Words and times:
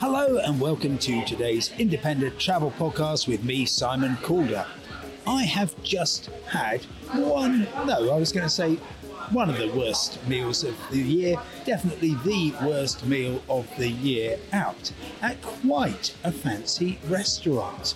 Hello 0.00 0.38
and 0.38 0.60
welcome 0.60 0.98
to 0.98 1.24
today's 1.24 1.70
independent 1.78 2.36
travel 2.38 2.72
podcast 2.72 3.28
with 3.28 3.44
me, 3.44 3.64
Simon 3.64 4.16
Calder. 4.22 4.66
I 5.24 5.44
have 5.44 5.80
just 5.84 6.26
had 6.48 6.82
one, 7.12 7.68
no, 7.86 8.12
I 8.12 8.18
was 8.18 8.32
going 8.32 8.44
to 8.44 8.50
say 8.50 8.74
one 9.30 9.48
of 9.48 9.56
the 9.56 9.68
worst 9.68 10.18
meals 10.26 10.64
of 10.64 10.76
the 10.90 11.00
year, 11.00 11.36
definitely 11.64 12.16
the 12.24 12.52
worst 12.66 13.06
meal 13.06 13.40
of 13.48 13.68
the 13.78 13.88
year 13.88 14.36
out 14.52 14.92
at 15.22 15.40
quite 15.40 16.12
a 16.24 16.32
fancy 16.32 16.98
restaurant. 17.08 17.94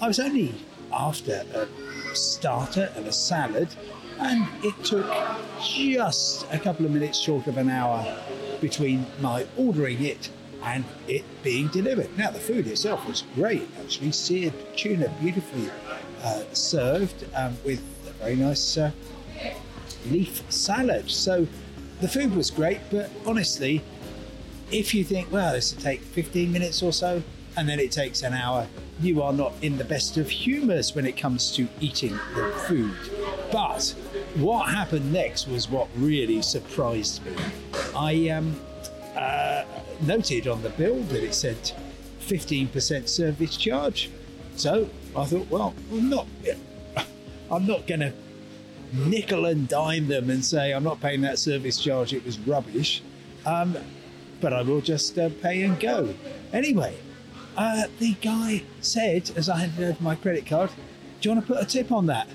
I 0.00 0.08
was 0.08 0.18
only 0.18 0.54
after 0.92 1.44
a 1.54 1.66
starter 2.16 2.90
and 2.96 3.06
a 3.06 3.12
salad, 3.12 3.68
and 4.18 4.46
it 4.64 4.82
took 4.82 5.06
just 5.62 6.46
a 6.50 6.58
couple 6.58 6.86
of 6.86 6.92
minutes 6.92 7.18
short 7.18 7.46
of 7.48 7.58
an 7.58 7.68
hour 7.68 8.16
between 8.62 9.04
my 9.20 9.46
ordering 9.58 10.02
it 10.02 10.30
and 10.64 10.84
it 11.08 11.24
being 11.42 11.68
delivered. 11.68 12.16
Now, 12.16 12.30
the 12.30 12.40
food 12.40 12.66
itself 12.66 13.06
was 13.06 13.24
great, 13.34 13.68
actually. 13.80 14.12
Seared 14.12 14.54
tuna, 14.76 15.14
beautifully 15.20 15.70
uh, 16.22 16.42
served 16.52 17.26
um, 17.34 17.56
with 17.64 17.80
a 18.08 18.12
very 18.14 18.36
nice 18.36 18.78
uh, 18.78 18.90
leaf 20.06 20.42
salad. 20.50 21.10
So 21.10 21.46
the 22.00 22.08
food 22.08 22.34
was 22.34 22.50
great, 22.50 22.80
but 22.90 23.10
honestly, 23.26 23.82
if 24.70 24.94
you 24.94 25.04
think, 25.04 25.30
well, 25.30 25.52
this 25.52 25.74
will 25.74 25.82
take 25.82 26.00
15 26.00 26.50
minutes 26.50 26.82
or 26.82 26.92
so, 26.92 27.22
and 27.56 27.68
then 27.68 27.78
it 27.78 27.92
takes 27.92 28.22
an 28.22 28.32
hour, 28.32 28.66
you 29.00 29.22
are 29.22 29.32
not 29.32 29.52
in 29.62 29.76
the 29.76 29.84
best 29.84 30.16
of 30.16 30.28
humours 30.28 30.94
when 30.94 31.06
it 31.06 31.16
comes 31.16 31.52
to 31.52 31.68
eating 31.80 32.18
the 32.34 32.52
food. 32.66 32.94
But 33.52 33.94
what 34.36 34.68
happened 34.68 35.12
next 35.12 35.46
was 35.46 35.68
what 35.68 35.88
really 35.96 36.42
surprised 36.42 37.24
me. 37.24 37.36
I 37.94 38.28
um, 38.30 38.58
uh, 39.16 39.63
noted 40.02 40.46
on 40.48 40.62
the 40.62 40.70
bill 40.70 41.00
that 41.04 41.22
it 41.22 41.34
said 41.34 41.56
15% 42.20 43.08
service 43.08 43.56
charge. 43.56 44.10
So 44.56 44.88
I 45.16 45.24
thought, 45.24 45.48
well, 45.50 45.74
I'm 45.92 46.08
not, 46.08 46.26
I'm 47.50 47.66
not 47.66 47.86
going 47.86 48.00
to 48.00 48.12
nickel 48.92 49.46
and 49.46 49.68
dime 49.68 50.06
them 50.06 50.30
and 50.30 50.44
say 50.44 50.72
I'm 50.72 50.84
not 50.84 51.00
paying 51.00 51.20
that 51.22 51.38
service 51.38 51.78
charge. 51.78 52.12
It 52.12 52.24
was 52.24 52.38
rubbish, 52.38 53.02
um, 53.44 53.76
but 54.40 54.52
I 54.52 54.62
will 54.62 54.80
just 54.80 55.18
uh, 55.18 55.30
pay 55.42 55.62
and 55.62 55.78
go. 55.80 56.14
Anyway, 56.52 56.96
uh, 57.56 57.84
the 57.98 58.14
guy 58.14 58.62
said 58.80 59.30
as 59.36 59.48
I 59.48 59.58
handed 59.58 59.90
over 59.90 60.02
my 60.02 60.14
credit 60.14 60.46
card, 60.46 60.70
"Do 61.20 61.28
you 61.28 61.34
want 61.34 61.46
to 61.46 61.52
put 61.54 61.62
a 61.62 61.66
tip 61.66 61.90
on 61.92 62.06
that?" 62.06 62.28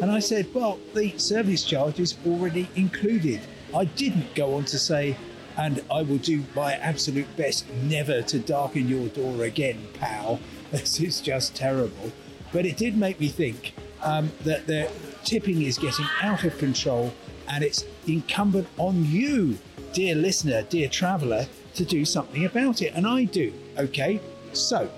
And 0.00 0.10
I 0.10 0.18
said, 0.18 0.52
"Well, 0.52 0.78
the 0.94 1.16
service 1.18 1.64
charge 1.64 2.00
is 2.00 2.16
already 2.26 2.68
included." 2.74 3.40
I 3.72 3.84
didn't 3.84 4.34
go 4.34 4.54
on 4.54 4.64
to 4.64 4.78
say, 4.78 5.16
"And 5.60 5.74
I 5.90 6.00
will 6.02 6.22
do 6.32 6.44
my 6.56 6.72
absolute 6.74 7.30
best 7.36 7.68
never 7.82 8.22
to 8.22 8.38
darken 8.38 8.88
your 8.88 9.08
door 9.08 9.44
again, 9.44 9.80
pal." 10.00 10.40
This 10.70 11.00
is 11.00 11.20
just 11.20 11.56
terrible. 11.56 12.12
But 12.52 12.64
it 12.64 12.76
did 12.76 12.96
make 12.96 13.18
me 13.18 13.28
think 13.28 13.74
um, 14.02 14.30
that 14.44 14.66
the 14.66 14.88
tipping 15.24 15.62
is 15.62 15.78
getting 15.78 16.06
out 16.22 16.44
of 16.44 16.56
control 16.58 17.12
and 17.48 17.64
it's 17.64 17.84
incumbent 18.06 18.68
on 18.78 19.04
you, 19.04 19.58
dear 19.92 20.14
listener, 20.14 20.62
dear 20.62 20.88
traveller, 20.88 21.46
to 21.74 21.84
do 21.84 22.04
something 22.04 22.44
about 22.44 22.82
it. 22.82 22.92
And 22.94 23.06
I 23.06 23.24
do, 23.24 23.52
okay? 23.78 24.20
So, 24.52 24.88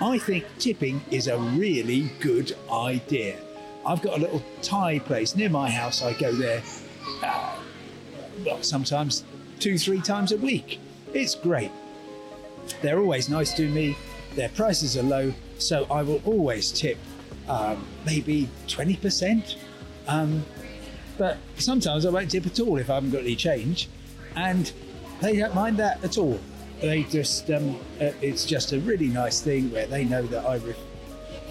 I 0.00 0.18
think 0.18 0.44
tipping 0.58 1.00
is 1.10 1.28
a 1.28 1.38
really 1.38 2.10
good 2.20 2.54
idea. 2.70 3.38
I've 3.86 4.02
got 4.02 4.18
a 4.18 4.20
little 4.20 4.42
Thai 4.62 4.98
place 4.98 5.36
near 5.36 5.48
my 5.48 5.70
house. 5.70 6.02
I 6.02 6.12
go 6.14 6.32
there, 6.32 6.62
uh, 7.22 7.56
well, 8.44 8.62
sometimes 8.62 9.24
two, 9.60 9.78
three 9.78 10.00
times 10.00 10.32
a 10.32 10.36
week. 10.36 10.78
It's 11.12 11.34
great. 11.34 11.70
They're 12.82 12.98
always 12.98 13.28
nice 13.28 13.52
to 13.54 13.68
me. 13.68 13.96
Their 14.34 14.48
prices 14.50 14.96
are 14.96 15.02
low, 15.02 15.32
so 15.58 15.86
I 15.90 16.02
will 16.02 16.20
always 16.24 16.72
tip 16.72 16.98
um, 17.48 17.86
maybe 18.04 18.48
20%. 18.66 19.56
Um, 20.08 20.44
but 21.16 21.38
sometimes 21.56 22.04
I 22.04 22.10
won't 22.10 22.30
tip 22.30 22.46
at 22.46 22.58
all 22.60 22.78
if 22.78 22.90
I 22.90 22.94
haven't 22.94 23.10
got 23.10 23.20
any 23.20 23.36
change, 23.36 23.88
and 24.34 24.70
they 25.20 25.36
don't 25.36 25.54
mind 25.54 25.76
that 25.78 26.02
at 26.02 26.18
all. 26.18 26.40
They 26.80 27.04
just, 27.04 27.50
um, 27.50 27.76
uh, 28.00 28.10
it's 28.20 28.44
just 28.44 28.72
a 28.72 28.80
really 28.80 29.06
nice 29.08 29.40
thing 29.40 29.70
where 29.70 29.86
they 29.86 30.04
know 30.04 30.22
that 30.26 30.44
I, 30.44 30.56
re- 30.56 30.74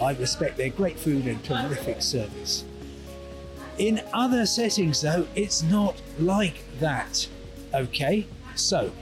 I 0.00 0.14
respect 0.14 0.56
their 0.56 0.68
great 0.68 0.98
food 0.98 1.26
and 1.26 1.42
terrific 1.42 2.02
service. 2.02 2.64
In 3.78 4.02
other 4.12 4.46
settings, 4.46 5.00
though, 5.00 5.26
it's 5.34 5.62
not 5.62 6.00
like 6.20 6.62
that. 6.78 7.26
Okay, 7.74 8.28
so 8.54 8.92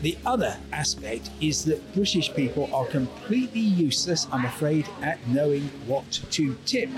the 0.00 0.16
other 0.24 0.56
aspect 0.72 1.30
is 1.40 1.64
that 1.64 1.92
British 1.92 2.32
people 2.34 2.72
are 2.72 2.86
completely 2.86 3.60
useless, 3.60 4.28
I'm 4.30 4.44
afraid, 4.44 4.88
at 5.02 5.26
knowing 5.26 5.64
what 5.86 6.08
to 6.30 6.56
tip. 6.64 6.88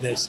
There's 0.00 0.28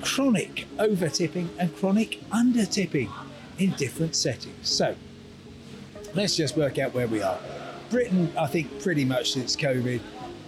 chronic 0.00 0.66
over 0.78 1.08
tipping 1.10 1.50
and 1.58 1.74
chronic 1.76 2.20
under 2.32 2.64
tipping 2.64 3.10
in 3.58 3.72
different 3.72 4.16
settings. 4.16 4.70
So 4.70 4.94
let's 6.14 6.34
just 6.34 6.56
work 6.56 6.78
out 6.78 6.94
where 6.94 7.08
we 7.08 7.20
are. 7.20 7.38
Britain, 7.90 8.32
I 8.38 8.46
think, 8.46 8.82
pretty 8.82 9.04
much 9.04 9.32
since 9.32 9.54
COVID, 9.54 10.00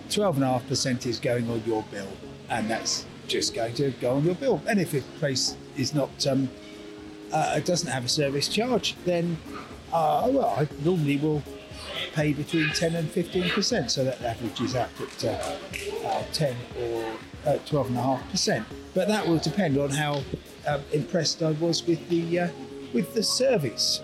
12.5% 0.09 1.07
is 1.07 1.21
going 1.21 1.51
on 1.51 1.63
your 1.67 1.83
bill, 1.91 2.09
and 2.49 2.71
that's 2.71 3.05
just 3.29 3.55
going 3.55 3.75
to 3.75 3.91
go 4.01 4.17
on 4.17 4.25
your 4.25 4.35
bill. 4.35 4.63
And 4.67 4.81
if 4.81 4.95
a 4.95 5.03
place 5.19 5.57
is 5.77 5.95
not 5.95 6.27
um, 6.27 6.49
uh, 7.33 7.61
doesn't 7.61 7.91
have 7.91 8.05
a 8.05 8.09
service 8.09 8.49
charge, 8.49 8.97
then 9.05 9.39
uh, 9.93 10.29
well, 10.31 10.55
I 10.57 10.69
normally 10.85 11.17
will 11.17 11.43
pay 12.13 12.33
between 12.33 12.71
10 12.71 12.95
and 12.95 13.09
15%, 13.09 13.91
so 13.91 14.05
that 14.05 14.21
averages 14.23 14.75
out 14.75 14.89
at 15.01 15.25
uh, 15.25 15.57
uh, 16.07 16.23
10 16.33 16.57
or 16.81 17.05
uh, 17.47 17.59
12.5%. 17.67 18.65
But 18.95 19.09
that 19.09 19.27
will 19.27 19.39
depend 19.39 19.79
on 19.79 19.91
how 19.91 20.23
um, 20.67 20.83
impressed 20.93 21.43
I 21.43 21.53
was 21.53 21.87
with 21.87 22.09
the 22.09 22.41
uh, 22.41 22.49
with 22.93 23.15
the 23.15 23.23
service. 23.23 24.01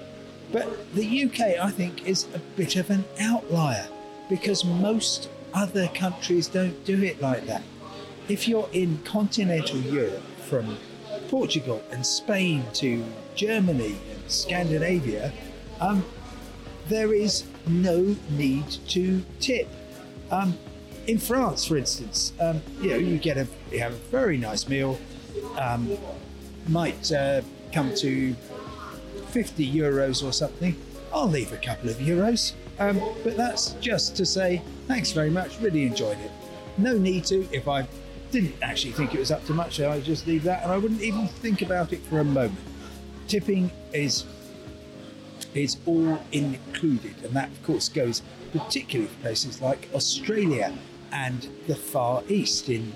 But 0.53 0.95
the 0.95 1.25
UK, 1.25 1.41
I 1.61 1.71
think, 1.71 2.07
is 2.07 2.27
a 2.35 2.39
bit 2.57 2.77
of 2.77 2.89
an 2.91 3.05
outlier 3.19 3.89
because 4.29 4.65
most 4.65 5.29
other 5.55 5.89
countries 5.89 6.47
don't 6.47 6.85
do 6.85 7.03
it 7.03 7.21
like 7.21 7.47
that. 7.47 7.63
If 8.29 8.47
you're 8.47 8.69
in 8.73 8.99
continental 9.05 9.79
Europe, 9.79 10.23
from 10.49 10.77
Portugal 11.29 11.83
and 11.91 12.05
Spain 12.05 12.65
to 12.75 13.05
Germany 13.35 13.97
and 14.13 14.31
Scandinavia, 14.31 15.33
um, 15.81 16.05
there 16.89 17.13
is 17.13 17.45
no 17.67 18.17
need 18.31 18.69
to 18.89 19.25
tip. 19.41 19.69
Um, 20.31 20.57
in 21.07 21.19
France, 21.19 21.65
for 21.65 21.77
instance, 21.77 22.33
um, 22.41 22.61
you 22.81 22.91
know, 22.91 22.97
you 22.97 23.19
get 23.19 23.37
a 23.37 23.47
you 23.71 23.79
have 23.79 23.93
a 23.93 23.97
very 24.11 24.37
nice 24.37 24.69
meal, 24.69 24.99
um, 25.59 25.97
might 26.69 27.13
uh, 27.13 27.43
come 27.73 27.95
to 27.97 28.35
50 29.29 29.73
euros 29.73 30.27
or 30.27 30.33
something. 30.33 30.77
I'll 31.13 31.29
leave 31.29 31.53
a 31.53 31.57
couple 31.57 31.91
of 31.91 31.97
euros, 31.97 32.55
um, 32.79 33.01
but 33.23 33.37
that's 33.37 33.73
just 33.75 34.17
to 34.17 34.27
say 34.27 34.63
thanks 34.87 35.13
very 35.13 35.31
much. 35.31 35.61
Really 35.61 35.85
enjoyed 35.85 36.19
it. 36.19 36.31
No 36.79 36.99
need 36.99 37.25
to. 37.27 37.49
If 37.53 37.69
I 37.69 37.87
didn't 38.31 38.57
actually 38.63 38.93
think 38.93 39.15
it 39.15 39.19
was 39.19 39.31
up 39.31 39.45
to 39.47 39.53
much, 39.53 39.81
I'd 39.81 40.05
just 40.05 40.27
leave 40.27 40.43
that, 40.45 40.63
and 40.63 40.73
I 40.73 40.79
wouldn't 40.79 41.03
even 41.03 41.29
think 41.29 41.63
about 41.63 41.93
it 41.93 42.03
for 42.03 42.21
a 42.21 42.25
moment. 42.25 42.59
Tipping 43.29 43.71
is 43.93 44.25
is 45.55 45.79
all 45.87 46.19
included, 46.33 47.15
and 47.25 47.33
that 47.35 47.49
of 47.49 47.63
course 47.63 47.89
goes 47.89 48.23
particularly 48.53 49.11
for 49.11 49.21
places 49.21 49.63
like 49.63 49.89
Australia 49.95 50.77
and 51.13 51.49
the 51.67 51.75
Far 51.75 52.23
East. 52.29 52.69
In 52.69 52.93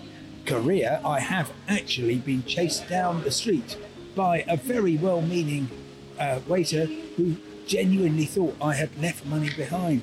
Korea, 0.46 1.00
I 1.04 1.20
have 1.20 1.52
actually 1.68 2.16
been 2.16 2.44
chased 2.44 2.88
down 2.88 3.22
the 3.22 3.30
street 3.30 3.76
by 4.14 4.44
a 4.48 4.56
very 4.56 4.96
well 4.96 5.22
meaning 5.22 5.70
uh, 6.18 6.40
waiter 6.46 6.86
who 7.16 7.36
genuinely 7.66 8.24
thought 8.24 8.56
I 8.60 8.74
had 8.74 8.90
left 9.00 9.24
money 9.26 9.50
behind 9.56 10.02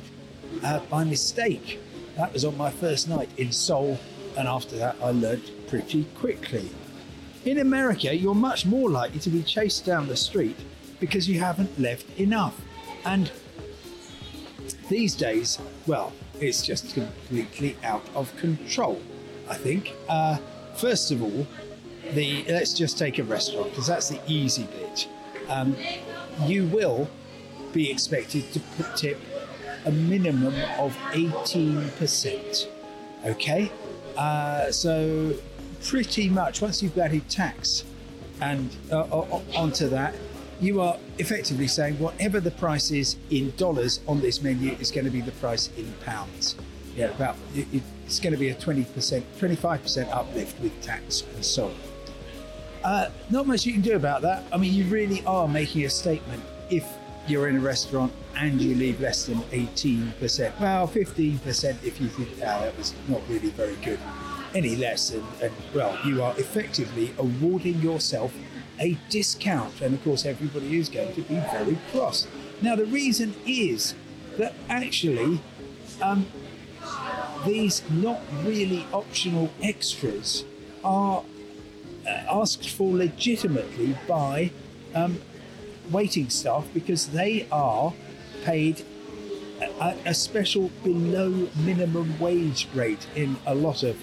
uh, 0.64 0.80
by 0.90 1.04
mistake. 1.04 1.80
That 2.16 2.34
was 2.34 2.46
on 2.46 2.58
my 2.58 2.72
first 2.72 3.08
night 3.08 3.30
in 3.38 3.52
Seoul, 3.52 4.00
and 4.38 4.48
after 4.48 4.78
that, 4.78 4.96
I 5.02 5.12
learnt 5.12 5.68
pretty 5.68 6.06
quickly. 6.16 6.70
In 7.44 7.60
America, 7.60 8.16
you're 8.16 8.36
much 8.36 8.66
more 8.66 8.90
likely 8.90 9.20
to 9.20 9.30
be 9.30 9.42
chased 9.42 9.86
down 9.86 10.08
the 10.08 10.16
street 10.16 10.58
because 11.00 11.28
you 11.28 11.40
haven't 11.40 11.80
left 11.80 12.20
enough. 12.20 12.60
And 13.04 13.32
these 14.90 15.16
days, 15.16 15.60
well, 15.88 16.14
it's 16.40 16.62
just 16.62 16.94
completely 16.94 17.76
out 17.84 18.04
of 18.14 18.36
control, 18.38 19.02
I 19.50 19.56
think. 19.56 19.94
Uh, 20.08 20.38
first 20.76 21.12
of 21.12 21.24
all, 21.24 21.48
the 22.14 22.46
let's 22.48 22.74
just 22.74 22.98
take 22.98 23.20
a 23.20 23.24
restaurant 23.24 23.72
because 23.72 23.88
that's 23.88 24.10
the 24.10 24.20
easy 24.28 24.68
bit. 24.78 25.08
Um, 25.50 25.76
you 26.46 26.68
will 26.68 27.10
be 27.74 27.90
expected 27.90 28.52
to 28.54 28.62
tip 28.96 29.20
a 29.86 29.92
minimum 29.92 30.54
of 30.78 30.96
18%. 31.12 32.68
Okay? 33.26 33.72
Uh, 34.18 34.72
so, 34.72 35.34
pretty 35.84 36.28
much 36.28 36.62
once 36.62 36.82
you've 36.82 36.98
added 36.98 37.30
tax 37.30 37.84
and 38.42 38.76
uh, 38.92 39.04
onto 39.56 39.88
that, 39.90 40.16
you 40.60 40.82
are 40.82 40.98
effectively 41.20 41.68
saying 41.68 42.00
whatever 42.00 42.40
the 42.40 42.52
price 42.52 42.90
is 42.92 43.18
in 43.30 43.54
dollars 43.58 44.00
on 44.08 44.20
this 44.20 44.42
menu 44.42 44.72
is 44.80 44.92
going 44.92 45.06
to 45.06 45.12
be 45.12 45.22
the 45.22 45.32
price 45.34 45.70
in 45.78 45.92
pounds. 46.04 46.56
Yeah, 46.96 47.08
about 47.08 47.36
it's 47.54 48.20
going 48.20 48.34
to 48.34 48.40
be 48.40 48.50
a 48.50 48.56
20%, 48.56 48.86
25% 49.40 50.12
uplift 50.12 50.60
with 50.60 50.82
tax 50.82 51.24
and 51.36 51.46
so 51.46 51.66
on. 51.66 51.74
Uh, 52.84 53.12
not 53.30 53.46
much 53.46 53.66
you 53.66 53.74
can 53.74 53.82
do 53.82 53.96
about 53.96 54.24
that. 54.24 54.44
I 54.52 54.58
mean, 54.58 54.74
you 54.74 54.86
really 54.86 55.24
are 55.26 55.48
making 55.48 55.86
a 55.86 55.90
statement 55.90 56.42
if 56.72 56.88
you're 57.30 57.48
in 57.48 57.58
a 57.58 57.60
restaurant 57.60 58.12
and 58.36 58.62
you 58.62 58.76
leave 58.76 59.00
less 59.02 59.26
than 59.26 59.40
18%. 59.44 60.60
Well, 60.60 60.88
15% 60.88 61.84
if 61.84 62.00
you 62.00 62.08
think, 62.08 62.30
ah, 62.42 62.62
that 62.62 62.78
was 62.78 62.94
not 63.08 63.22
really 63.30 63.50
very 63.50 63.76
good. 63.76 64.00
Any 64.54 64.76
less, 64.76 65.12
and, 65.12 65.26
and 65.42 65.54
well, 65.74 65.98
you 66.06 66.24
are 66.24 66.34
effectively 66.38 67.14
awarding 67.18 67.80
yourself 67.82 68.34
a 68.80 68.98
discount. 69.10 69.82
And 69.82 69.96
of 69.96 70.04
course, 70.04 70.26
everybody 70.26 70.78
is 70.78 70.90
going 70.90 71.14
to 71.16 71.22
be 71.22 71.36
very 71.36 71.78
cross. 71.92 72.28
Now, 72.62 72.76
the 72.76 72.86
reason 72.86 73.36
is 73.46 73.94
that 74.38 74.54
actually, 74.70 75.40
um, 76.02 76.28
these 77.46 77.84
not 77.90 78.22
really 78.44 78.86
optional 78.94 79.52
extras 79.62 80.44
are 80.84 81.24
uh, 82.06 82.10
asked 82.10 82.70
for 82.70 82.96
legitimately 82.96 83.98
by 84.08 84.52
um, 84.96 85.20
waiting 85.92 86.30
staff 86.30 86.68
because 86.74 87.08
they 87.08 87.48
are 87.52 87.94
paid 88.44 88.84
a, 89.62 89.96
a, 90.06 90.14
special 90.14 90.70
below 90.84 91.48
minimum 91.64 92.18
wage 92.20 92.68
rate 92.74 93.08
in 93.16 93.38
a 93.46 93.56
lot 93.56 93.84
of 93.84 93.98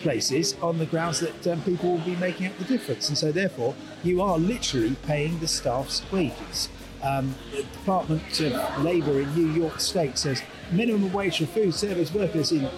places 0.00 0.54
on 0.62 0.78
the 0.78 0.86
grounds 0.86 1.20
that 1.20 1.46
um, 1.46 1.60
people 1.62 1.92
will 1.92 2.04
be 2.04 2.16
making 2.16 2.46
up 2.46 2.56
the 2.58 2.64
difference. 2.64 3.08
And 3.08 3.18
so, 3.18 3.32
therefore, 3.32 3.74
you 4.02 4.22
are 4.22 4.38
literally 4.38 4.96
paying 5.06 5.38
the 5.38 5.48
staff's 5.48 6.02
wages. 6.12 6.68
Um, 7.02 7.34
the 7.50 7.62
Department 7.62 8.40
of 8.40 8.82
Labour 8.84 9.20
in 9.20 9.34
New 9.34 9.50
York 9.52 9.80
State 9.80 10.18
says 10.18 10.42
minimum 10.70 11.12
wage 11.12 11.38
for 11.38 11.46
food 11.46 11.74
service 11.74 12.12
workers 12.14 12.52
in 12.52 12.68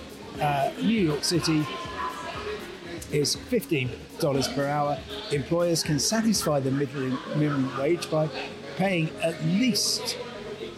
uh, 0.41 0.73
New 0.81 1.01
York 1.01 1.25
City 1.25 1.67
is 3.15 3.37
$15 3.37 4.55
per 4.55 4.67
hour. 4.67 4.99
Employers 5.31 5.83
can 5.83 5.99
satisfy 5.99 6.61
the 6.61 6.71
minimum 6.71 7.79
wage 7.79 8.11
by 8.11 8.29
paying 8.77 9.11
at 9.23 9.43
least 9.45 10.19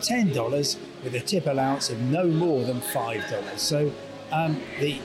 $10 0.00 0.76
with 1.02 1.14
a 1.14 1.20
tip 1.20 1.46
allowance 1.46 1.90
of 1.90 2.00
no 2.00 2.26
more 2.26 2.62
than 2.64 2.80
$5. 2.80 3.58
So 3.58 3.92
um, 4.30 4.60
the 4.80 5.00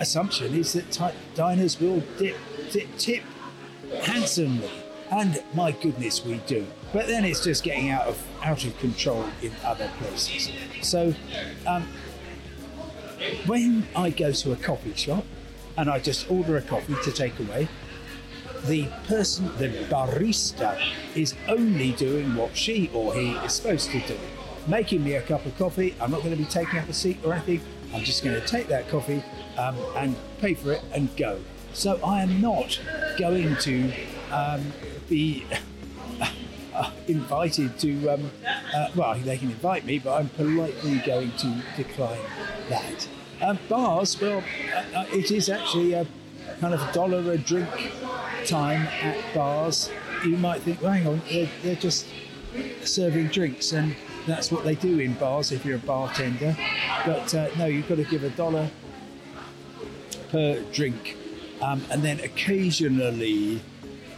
assumption 0.00 0.54
is 0.54 0.72
that 0.74 1.14
diners 1.34 1.80
will 1.80 2.02
dip, 2.18 2.36
dip, 2.70 2.96
tip 2.96 3.22
handsomely. 4.02 4.70
And 5.10 5.42
my 5.54 5.72
goodness, 5.72 6.24
we 6.24 6.38
do. 6.46 6.66
But 6.92 7.06
then 7.06 7.24
it's 7.24 7.44
just 7.44 7.64
getting 7.64 7.90
out 7.90 8.06
of 8.06 8.22
out 8.42 8.64
of 8.64 8.78
control 8.78 9.26
in 9.42 9.52
other 9.64 9.90
places. 9.98 10.50
So, 10.80 11.14
um, 11.66 11.86
when 13.46 13.86
I 13.94 14.10
go 14.10 14.32
to 14.32 14.52
a 14.52 14.56
coffee 14.56 14.94
shop 14.94 15.24
and 15.76 15.90
I 15.90 15.98
just 15.98 16.30
order 16.30 16.56
a 16.56 16.62
coffee 16.62 16.96
to 17.02 17.12
take 17.12 17.38
away, 17.38 17.68
the 18.64 18.86
person, 19.06 19.46
the 19.58 19.68
barista, 19.90 20.80
is 21.16 21.34
only 21.48 21.92
doing 21.92 22.34
what 22.34 22.56
she 22.56 22.90
or 22.94 23.14
he 23.14 23.32
is 23.32 23.54
supposed 23.54 23.90
to 23.90 24.00
do. 24.00 24.16
Making 24.68 25.02
me 25.02 25.14
a 25.14 25.22
cup 25.22 25.44
of 25.44 25.56
coffee. 25.58 25.94
I'm 26.00 26.12
not 26.12 26.20
going 26.20 26.30
to 26.30 26.36
be 26.36 26.44
taking 26.44 26.78
up 26.78 26.88
a 26.88 26.92
seat 26.92 27.18
or 27.24 27.32
anything. 27.32 27.60
I'm 27.92 28.04
just 28.04 28.22
going 28.22 28.40
to 28.40 28.46
take 28.46 28.68
that 28.68 28.88
coffee 28.88 29.22
um, 29.58 29.76
and 29.96 30.16
pay 30.38 30.54
for 30.54 30.72
it 30.72 30.82
and 30.92 31.14
go. 31.16 31.40
So 31.72 31.98
I 32.04 32.22
am 32.22 32.40
not 32.40 32.80
going 33.18 33.56
to 33.56 33.92
um, 34.30 34.72
be 35.08 35.44
uh, 36.74 36.90
invited 37.08 37.78
to, 37.80 38.08
um, 38.10 38.30
uh, 38.74 38.90
well, 38.94 39.14
they 39.18 39.38
can 39.38 39.50
invite 39.50 39.84
me, 39.84 39.98
but 39.98 40.20
I'm 40.20 40.28
politely 40.30 40.98
going 41.04 41.32
to 41.32 41.62
decline 41.76 42.20
that. 42.68 43.08
Um, 43.42 43.58
bars, 43.68 44.20
well, 44.20 44.44
uh, 44.72 44.98
uh 44.98 45.06
it 45.12 45.32
is 45.32 45.48
actually 45.48 45.94
a 45.94 46.06
kind 46.60 46.74
of 46.74 46.92
dollar 46.92 47.32
a 47.32 47.38
drink 47.38 47.92
time 48.46 48.82
at 49.02 49.18
bars. 49.34 49.90
You 50.24 50.36
might 50.36 50.62
think, 50.62 50.80
well, 50.80 50.92
hang 50.92 51.08
on, 51.08 51.20
they're, 51.28 51.48
they're 51.62 51.74
just 51.74 52.06
serving 52.84 53.28
drinks, 53.28 53.72
and 53.72 53.96
that's 54.28 54.52
what 54.52 54.62
they 54.62 54.76
do 54.76 55.00
in 55.00 55.14
bars 55.14 55.50
if 55.50 55.64
you're 55.64 55.76
a 55.76 55.80
bartender. 55.80 56.56
But 57.04 57.34
uh, 57.34 57.48
no, 57.58 57.66
you've 57.66 57.88
got 57.88 57.96
to 57.96 58.04
give 58.04 58.22
a 58.22 58.30
dollar 58.30 58.70
per 60.30 60.62
drink. 60.72 61.16
Um, 61.60 61.84
and 61.90 62.02
then 62.02 62.20
occasionally 62.20 63.60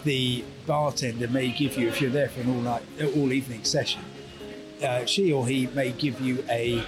the 0.04 0.44
bartender 0.66 1.28
may 1.28 1.48
give 1.48 1.78
you, 1.78 1.88
if 1.88 2.00
you're 2.00 2.10
there 2.10 2.28
for 2.28 2.42
an 2.42 2.50
all 2.50 2.60
night, 2.60 2.82
all 3.16 3.32
evening 3.32 3.64
session, 3.64 4.02
uh, 4.82 5.06
she 5.06 5.32
or 5.32 5.46
he 5.46 5.66
may 5.68 5.92
give 5.92 6.20
you 6.20 6.44
a 6.50 6.84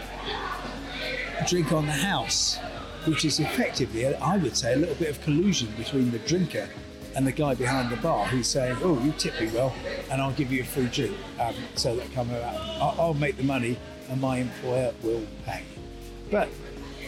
drink 1.44 1.72
on 1.72 1.86
the 1.86 1.92
house, 1.92 2.58
which 3.04 3.24
is 3.24 3.40
effectively, 3.40 4.06
I 4.06 4.36
would 4.36 4.56
say, 4.56 4.74
a 4.74 4.76
little 4.76 4.94
bit 4.94 5.10
of 5.10 5.20
collusion 5.22 5.68
between 5.76 6.10
the 6.10 6.18
drinker 6.20 6.68
and 7.14 7.26
the 7.26 7.32
guy 7.32 7.54
behind 7.54 7.90
the 7.90 7.96
bar 7.96 8.26
who's 8.26 8.46
saying, 8.46 8.76
"Oh, 8.82 9.02
you 9.02 9.12
tip 9.12 9.40
me 9.40 9.48
well, 9.48 9.74
and 10.10 10.20
I'll 10.20 10.32
give 10.32 10.52
you 10.52 10.62
a 10.62 10.64
free 10.64 10.86
drink." 10.86 11.16
Um, 11.40 11.54
so 11.74 11.96
that 11.96 12.12
come 12.12 12.30
around, 12.30 12.56
I'll, 12.80 12.94
I'll 12.98 13.14
make 13.14 13.36
the 13.36 13.42
money, 13.42 13.78
and 14.10 14.20
my 14.20 14.38
employer 14.38 14.92
will 15.02 15.26
pay. 15.46 15.62
But 16.30 16.48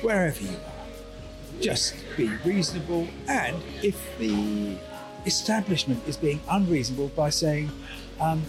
wherever 0.00 0.40
you 0.40 0.50
are, 0.50 1.60
just 1.60 1.94
be 2.16 2.28
reasonable, 2.44 3.06
and 3.26 3.56
if 3.82 4.00
the 4.18 4.78
establishment 5.26 6.02
is 6.06 6.16
being 6.16 6.40
unreasonable 6.48 7.08
by 7.08 7.28
saying, 7.30 7.70
um, 8.20 8.42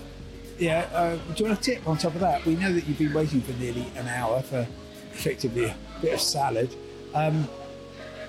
"Yeah, 0.58 0.88
uh, 0.94 1.16
do 1.16 1.44
you 1.44 1.50
want 1.50 1.60
a 1.60 1.62
tip 1.62 1.86
on 1.88 1.98
top 1.98 2.14
of 2.14 2.22
that?" 2.22 2.46
We 2.46 2.56
know 2.56 2.72
that 2.72 2.88
you've 2.88 3.00
been 3.00 3.14
waiting 3.14 3.42
for 3.42 3.52
nearly 3.60 3.88
an 3.98 4.08
hour 4.08 4.42
for 4.42 4.66
effectively 5.12 5.66
a 5.66 5.76
bit 6.02 6.14
of 6.14 6.22
salad. 6.22 6.76
Um, 7.14 7.48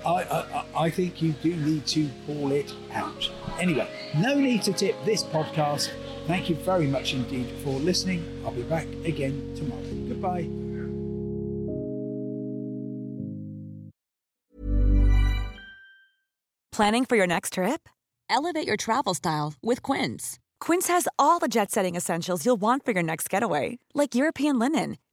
I, 0.05 0.23
I, 0.23 0.65
I 0.85 0.91
think 0.91 1.21
you 1.21 1.33
do 1.33 1.55
need 1.55 1.87
to 1.89 2.09
call 2.27 2.53
it 2.53 2.73
out. 2.93 3.31
Anyway, 3.59 3.89
no 4.17 4.35
need 4.35 4.63
to 4.63 4.73
tip 4.73 4.97
this 5.05 5.23
podcast. 5.23 5.91
Thank 6.27 6.49
you 6.49 6.57
very 6.57 6.87
much 6.87 7.13
indeed 7.13 7.51
for 7.63 7.79
listening. 7.81 8.25
I'll 8.45 8.53
be 8.53 8.63
back 8.63 8.87
again 9.05 9.55
tomorrow. 9.55 9.83
Goodbye. 10.09 10.49
Planning 16.73 17.05
for 17.05 17.17
your 17.17 17.27
next 17.27 17.55
trip? 17.55 17.89
Elevate 18.31 18.67
your 18.67 18.77
travel 18.77 19.13
style 19.13 19.55
with 19.63 19.83
Quince. 19.83 20.39
Quince 20.61 20.89
has 20.89 21.09
all 21.19 21.39
the 21.39 21.49
jet 21.49 21.71
setting 21.71 21.97
essentials 21.97 22.47
you'll 22.47 22.57
want 22.61 22.85
for 22.85 22.93
your 22.93 23.03
next 23.03 23.29
getaway, 23.29 23.79
like 23.93 24.15
European 24.15 24.59
linen, 24.59 24.97